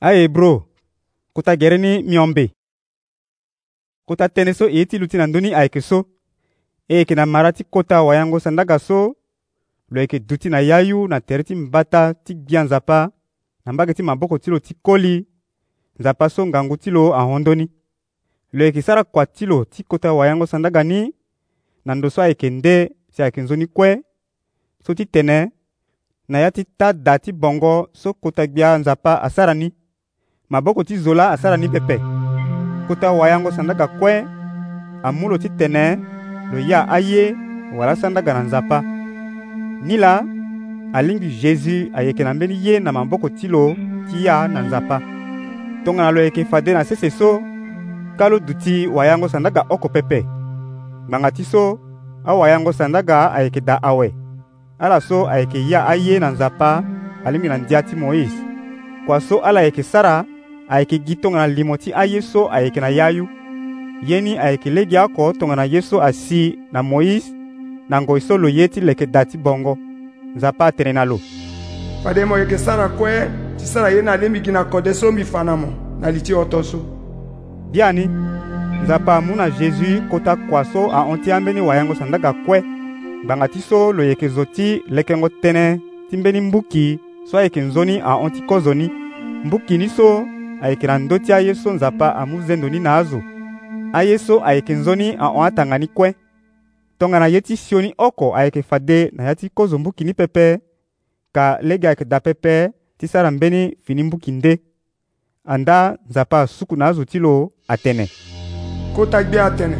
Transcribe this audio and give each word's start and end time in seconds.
aye 0.00 0.28
bro 0.28 0.66
kutagere 1.32 1.78
ni 1.78 2.02
miombe 2.02 2.50
kutatene 4.06 4.54
so 4.54 4.68
e 4.68 4.84
ti 4.86 4.98
luti 4.98 5.16
na 5.16 5.26
ndöni 5.26 5.54
ayeke 5.54 5.80
so 5.80 6.04
e 6.88 6.94
yeke 6.96 7.14
na 7.14 7.26
mara 7.26 7.52
ti 7.52 7.64
kota 7.64 8.02
wayango 8.02 8.40
sandaga 8.40 8.78
so 8.78 9.14
lo 9.90 10.00
yeke 10.00 10.18
duti 10.18 10.48
na 10.48 10.60
ya 10.60 10.80
yu 10.80 11.08
na 11.08 11.20
tere 11.20 11.42
ti 11.42 11.54
mbata 11.54 12.14
ti 12.14 12.34
gia 12.34 12.62
nzapa 12.64 13.10
na 13.64 13.72
mbage 13.72 13.94
ti 13.94 14.02
maboko 14.02 14.38
ti 14.38 14.50
lo 14.50 14.58
ti 14.58 14.74
koli 14.82 15.26
nzapa 15.98 16.28
so 16.28 16.46
ngangu 16.46 16.76
ti 16.76 16.90
lo 16.90 17.14
ahondöni 17.16 17.68
lo 18.52 18.64
yeke 18.64 18.82
sara 18.82 19.04
kua 19.04 19.26
ti 19.26 19.46
lo 19.46 19.64
ti 19.64 19.82
kota 19.82 20.12
wayango 20.12 20.46
sandaga 20.46 20.84
ni 20.84 21.14
na 21.84 21.94
ndo 21.94 22.10
so 22.10 22.22
ayeke 22.22 22.50
nde 22.50 22.90
si 23.10 23.22
ayeke 23.22 23.40
nzoni 23.40 23.66
kue 23.66 24.02
so 24.86 24.94
titene 24.94 25.50
na 26.28 26.38
ya 26.38 26.50
ti 26.50 26.64
ta 26.76 26.92
da 26.92 27.18
ti 27.18 27.32
bongo 27.32 27.88
so 27.92 28.12
kota 28.14 28.46
gbia 28.46 28.76
nzapa 28.78 29.22
asara 29.22 29.54
ni 29.54 29.72
maboko 30.50 30.84
ti 30.84 30.94
zo 31.00 31.14
la 31.16 31.30
asara 31.32 31.56
ni 31.56 31.68
pepe 31.68 31.96
kota 32.88 33.08
wayango 33.12 33.50
sandaga 33.52 33.86
kue 33.88 34.14
amu 35.06 35.28
lo 35.30 35.36
ti 35.40 35.48
tene 35.48 35.84
lo 36.52 36.58
ya 36.70 36.84
aye 36.96 37.36
wala 37.76 37.96
sandaga 37.96 38.30
na 38.34 38.40
nzapa 38.44 38.78
ni 39.86 39.96
la 40.04 40.12
alingbi 40.96 41.28
jésus 41.40 41.88
ayeke 41.96 42.22
na 42.24 42.34
mbeni 42.36 42.56
ye 42.66 42.74
na 42.80 42.92
maboko 42.92 43.28
ti 43.28 43.46
lo 43.48 43.72
ti 44.10 44.24
ya 44.24 44.48
na 44.48 44.60
nzapa 44.62 44.96
tongana 45.84 46.10
lo 46.14 46.20
yeke 46.20 46.44
fade 46.44 46.70
na 46.76 46.84
sese 46.84 47.08
so 47.10 47.40
ka 48.18 48.28
lo 48.28 48.36
duti 48.46 48.74
wayango 48.96 49.28
sandaga 49.28 49.62
oko 49.74 49.88
pepe 49.88 50.18
ngbanga 51.08 51.30
ti 51.36 51.44
so 51.44 51.80
awayango 52.28 52.72
sandaga 52.72 53.32
ayeke 53.36 53.60
da 53.64 53.74
awe 53.88 54.08
ala 54.84 55.00
so 55.00 55.18
ayeke 55.32 55.58
ya 55.70 55.80
aye 55.92 56.18
na 56.20 56.30
nzapa 56.30 56.84
alingbi 57.24 57.48
na 57.48 57.56
ndia 57.58 57.82
ti 57.82 57.96
moïse 57.96 58.40
kua 59.06 59.20
so 59.20 59.36
ala 59.40 59.60
yeke 59.64 59.82
sara 59.82 60.24
ayeke 60.68 60.98
gi 61.06 61.16
tongana 61.16 61.46
limo 61.46 61.76
ti 61.76 61.92
ayeso 61.92 62.50
ayeke 62.52 62.80
na 62.80 62.88
yayu 62.88 63.28
ye 64.02 64.20
ni 64.20 64.38
ayeke 64.38 64.70
lege 64.70 64.98
oko 64.98 65.32
tongana 65.32 65.64
ye 65.64 65.82
so 65.82 66.02
asi 66.02 66.58
na 66.72 66.82
moïse 66.82 67.32
na 67.88 68.00
ngoi 68.00 68.20
so 68.20 68.38
lo 68.38 68.48
ye 68.48 68.68
ti 68.68 68.80
leke 68.80 69.06
da 69.06 69.24
ti 69.24 69.38
bongo 69.38 69.78
nzapa 70.36 70.66
atene 70.66 70.92
na 70.92 71.04
lo 71.04 71.20
fade 72.02 72.24
mo 72.24 72.38
yeke 72.38 72.58
sara 72.58 72.88
kue 72.88 73.28
ti 73.58 73.66
sara 73.66 73.90
ye 73.90 74.02
na 74.02 74.16
lembigi 74.16 74.52
na 74.52 74.64
konde 74.64 74.94
so 74.94 75.12
mbi 75.12 75.24
fa 75.24 75.44
na 75.44 75.56
mo 75.56 75.68
na 76.00 76.10
li 76.10 76.20
ti 76.20 76.34
oto 76.34 76.62
so 76.62 76.78
bi 77.72 77.82
ani 77.82 78.08
nzapa 78.84 79.16
amû 79.20 79.36
na 79.36 79.48
jésus 79.50 80.00
kota 80.10 80.36
kua 80.36 80.64
so 80.64 80.88
ahon 80.92 81.18
ti 81.20 81.32
ambeni 81.32 81.60
wayango 81.60 81.94
sandaga 81.94 82.32
kue 82.32 82.64
ngbanga 83.24 83.48
ti 83.48 83.58
so 83.60 83.92
lo 83.92 84.04
yeke 84.04 84.28
zo 84.28 84.44
ti 84.44 84.80
lekengo 84.90 85.28
tënë 85.28 85.78
ti 86.10 86.16
mbeni 86.16 86.40
mbuki 86.40 86.98
so 87.30 87.38
ayeke 87.38 87.60
nzoni 87.60 88.00
ahon 88.00 88.30
ti 88.32 88.40
kozo 88.42 88.74
ni 88.74 88.90
mbuki 89.44 89.78
ni 89.78 89.88
so 89.88 90.24
ayekela 90.64 90.98
ndöti 90.98 91.32
aye 91.32 91.54
so 91.54 91.72
nzapa 91.72 92.16
amu 92.16 92.42
zendo 92.42 92.68
ni 92.68 92.80
na 92.80 92.96
azo 92.96 93.22
aye 93.92 94.18
so 94.18 94.44
ayeke 94.44 94.74
nzoni 94.74 95.16
ahon 95.18 95.46
atanga 95.46 95.78
ni 95.78 95.86
kue 95.86 96.14
tongana 96.98 97.26
ye 97.26 97.40
ti 97.40 97.56
sio 97.56 97.82
ni 97.82 97.94
oko 97.98 98.36
ayeke 98.36 98.62
fade 98.62 99.10
na 99.12 99.24
ya 99.24 99.34
ti 99.34 99.48
kozo 99.48 99.78
mbuki 99.78 100.04
ni 100.04 100.14
pepe 100.14 100.58
ka 101.32 101.58
lege 101.62 101.86
ayeke 101.88 102.04
da 102.04 102.20
pepe 102.20 102.70
ti 102.98 103.08
sara 103.08 103.30
mbeni 103.30 103.76
fini 103.82 104.02
mbuki 104.02 104.32
nde 104.32 104.58
andaa 105.44 105.96
nzapa 106.10 106.40
asuku 106.40 106.76
na 106.76 106.86
azo 106.86 107.04
ti 107.04 107.18
lo 107.18 107.52
atene 107.68 108.10
kota 108.96 109.22
gbe 109.22 109.40
atene 109.40 109.76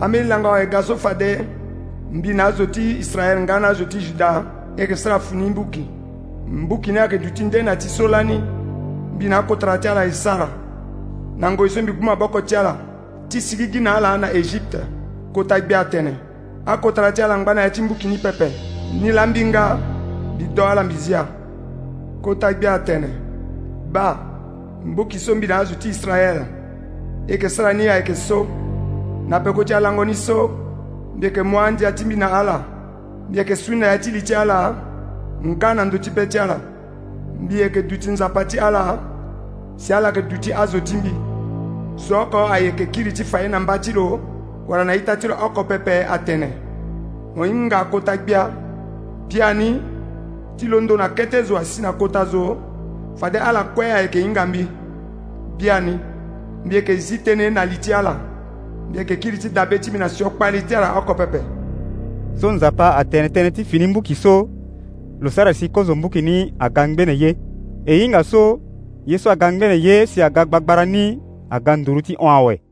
ambeni 0.00 0.28
lango 0.28 0.52
ayeka 0.52 0.82
so 0.82 0.96
fade 0.96 1.44
mbi 2.12 2.28
na 2.34 2.44
azo 2.44 2.66
ti 2.66 2.98
israele 2.98 3.40
nga 3.40 3.60
na 3.60 3.68
azo 3.68 3.84
ti 3.84 3.98
juda 3.98 4.44
yeke 4.76 4.96
sara 4.96 5.20
fini 5.20 5.46
mbuki 5.50 5.84
mbuki 6.48 6.92
ni 6.92 6.98
ayeke 6.98 7.18
duti 7.18 7.44
nde 7.44 7.62
na 7.62 7.76
ti 7.76 7.88
so 7.88 8.08
lani 8.08 8.55
mbi 9.16 9.28
na 9.28 9.38
akotala 9.38 9.78
ti 9.78 9.88
ala 9.88 10.04
e 10.04 10.12
sara 10.12 10.48
na 11.40 11.46
ngoi 11.50 11.70
so 11.72 11.80
mbi 11.82 11.92
gbu 11.92 12.02
maboko 12.04 12.40
ti 12.40 12.54
ala 12.60 12.72
ti 13.30 13.40
sigi 13.40 13.66
gi 13.72 13.80
na 13.80 13.90
ala 13.98 14.10
na 14.22 14.28
egipte 14.38 14.78
kota 15.34 15.56
gbe 15.64 15.74
atene 15.82 16.12
akotala 16.72 17.10
ti 17.14 17.20
ala 17.24 17.34
ngba 17.40 17.52
na 17.54 17.60
ya 17.64 17.70
ti 17.74 17.80
mbuki 17.82 18.06
ni 18.08 18.18
pepe 18.24 18.48
ni 19.02 19.10
lambinga 19.16 19.64
mbi 20.34 20.44
do 20.56 20.62
ala 20.70 20.82
mbi 20.86 20.94
zia 21.04 21.22
kota 22.24 22.48
gbe 22.58 22.68
atene 22.76 23.08
ba 23.94 24.06
mbuki 24.90 25.18
so 25.24 25.30
mbi 25.36 25.46
na 25.48 25.54
azo 25.60 25.74
ti 25.80 25.88
israele 25.94 26.44
e 26.44 27.32
yeke 27.32 27.48
sara 27.48 27.72
ni 27.72 27.84
ya 27.86 27.94
yeke 27.96 28.14
so 28.14 28.38
na 29.30 29.36
peko 29.44 29.64
ti 29.64 29.72
alango 29.74 30.04
ni 30.04 30.14
so 30.26 30.36
mbi 31.16 31.26
yeke 31.26 31.42
mu 31.50 31.56
andia 31.66 31.90
ti 31.96 32.04
mbi 32.04 32.16
na 32.22 32.28
ala 32.40 32.56
mbi 33.28 33.38
yeke 33.38 33.56
suni 33.56 33.78
na 33.80 33.86
ya 33.92 33.98
ti 33.98 34.10
li 34.10 34.22
ti 34.22 34.34
ala 34.34 34.58
nga 35.46 35.74
na 35.74 35.84
ndö 35.84 35.98
ti 36.04 36.10
be 36.10 36.22
ti 36.26 36.38
ala 36.38 36.75
mbi 37.40 37.54
yeke 37.60 37.82
duti 37.82 38.10
nzapa 38.10 38.44
ti 38.44 38.58
ala 38.58 38.98
si 39.76 39.92
ala 39.94 40.12
ke 40.12 40.22
duti 40.22 40.52
azo 40.52 40.80
ti 40.80 40.96
mbi 40.96 41.12
so 41.96 42.20
oko 42.22 42.38
aye 42.38 42.64
yeke 42.64 42.86
kiri 42.86 43.12
ti 43.12 43.24
fa 43.24 43.40
ye 43.40 43.48
na 43.48 43.60
mba 43.60 43.78
ti 43.78 43.92
lo 43.92 44.20
wala 44.68 44.84
na 44.84 44.94
ita 44.94 45.16
ti 45.16 45.28
lo 45.28 45.36
oko 45.46 45.64
pepe 45.64 46.04
atene 46.10 46.48
mo 47.36 47.44
hinga 47.44 47.78
akota 47.78 48.16
gbia 48.16 48.50
pia 49.28 49.54
ni 49.54 49.80
ti 50.56 50.66
londo 50.66 50.96
na 50.96 51.08
kete 51.08 51.42
zo 51.42 51.56
asi 51.58 51.82
na 51.82 51.92
kota 51.92 52.24
zo 52.24 52.56
fade 53.16 53.38
ala 53.38 53.64
kue 53.64 53.92
ayeke 53.92 54.20
hinga 54.20 54.46
mbi 54.46 54.68
biani 55.58 55.98
mbi 56.64 56.74
yeke 56.74 56.96
zi 56.96 57.16
tënë 57.18 57.50
na 57.52 57.64
li 57.64 57.78
ti 57.78 57.92
ala 57.92 58.16
mbi 58.88 58.98
yeke 58.98 59.16
kiri 59.16 59.38
ti 59.38 59.48
dabe 59.48 59.78
ti 59.78 59.90
mbi 59.90 59.98
na 59.98 60.08
siokpali 60.08 60.62
ti 60.66 60.74
ala 60.74 60.94
oko 60.98 61.14
pepe 61.14 61.40
so 62.40 62.52
nzapa 62.52 62.96
atene 62.96 63.28
tënë 63.28 63.50
ti 63.54 63.64
fini 63.64 63.86
mbuki 63.86 64.14
so 64.14 64.48
lo 65.20 65.30
sara 65.30 65.54
si 65.54 65.68
kozombuki 65.68 66.22
ni 66.22 66.54
aga 66.58 66.88
ngbene 66.88 67.14
ye 67.20 67.30
e 67.86 67.94
hinga 68.00 68.24
so 68.30 68.60
ye 69.06 69.18
so 69.18 69.30
aga 69.30 69.52
ngbene 69.52 69.76
ye 69.84 70.06
si 70.06 70.22
aga 70.22 70.44
gbagbara 70.44 70.84
ni 70.84 71.04
aga 71.50 71.76
nduru 71.76 72.00
ti 72.04 72.14
hɔn 72.18 72.32
awɛ 72.36 72.65